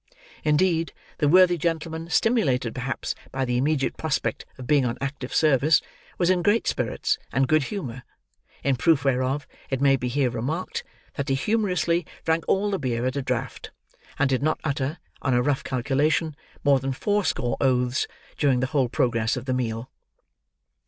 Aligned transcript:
Indeed, 0.43 0.93
the 1.19 1.27
worthy 1.29 1.59
gentleman, 1.59 2.09
stimulated 2.09 2.73
perhaps 2.73 3.13
by 3.31 3.45
the 3.45 3.55
immediate 3.55 3.97
prospect 3.97 4.47
of 4.57 4.65
being 4.65 4.83
on 4.83 4.97
active 4.99 5.31
service, 5.31 5.79
was 6.17 6.31
in 6.31 6.41
great 6.41 6.65
spirits 6.65 7.19
and 7.31 7.47
good 7.47 7.65
humour; 7.65 8.01
in 8.63 8.77
proof 8.77 9.05
whereof, 9.05 9.45
it 9.69 9.79
may 9.79 9.95
be 9.95 10.07
here 10.07 10.31
remarked, 10.31 10.83
that 11.17 11.29
he 11.29 11.35
humourously 11.35 12.03
drank 12.25 12.43
all 12.47 12.71
the 12.71 12.79
beer 12.79 13.05
at 13.05 13.15
a 13.15 13.21
draught, 13.21 13.69
and 14.17 14.27
did 14.31 14.41
not 14.41 14.59
utter, 14.63 14.97
on 15.21 15.35
a 15.35 15.41
rough 15.43 15.63
calculation, 15.63 16.35
more 16.63 16.79
than 16.79 16.93
four 16.93 17.23
score 17.23 17.55
oaths 17.61 18.07
during 18.39 18.59
the 18.59 18.65
whole 18.73 18.89
progress 18.89 19.37
of 19.37 19.45
the 19.45 19.53
meal. 19.53 19.91